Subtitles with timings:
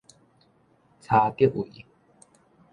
[1.03, 1.85] 柴竹圍